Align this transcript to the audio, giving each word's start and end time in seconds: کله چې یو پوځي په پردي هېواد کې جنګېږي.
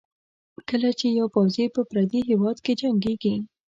کله 0.69 0.89
چې 0.99 1.07
یو 1.19 1.27
پوځي 1.35 1.65
په 1.75 1.81
پردي 1.89 2.21
هېواد 2.29 2.57
کې 2.65 2.73
جنګېږي. 2.81 3.35